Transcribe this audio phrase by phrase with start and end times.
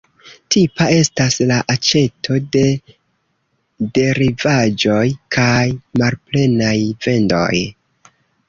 [0.53, 2.63] Tipa estas la aĉeto de
[3.99, 5.05] derivaĵoj
[5.37, 5.63] kaj
[6.03, 6.75] malplenaj
[7.09, 7.55] vendoj.